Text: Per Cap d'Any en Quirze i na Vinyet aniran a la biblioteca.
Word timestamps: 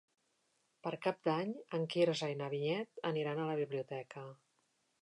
Per 0.87 0.93
Cap 1.07 1.19
d'Any 1.27 1.51
en 1.79 1.85
Quirze 1.97 2.31
i 2.35 2.39
na 2.41 2.49
Vinyet 2.55 3.07
aniran 3.13 3.45
a 3.45 3.47
la 3.53 3.61
biblioteca. 3.65 4.27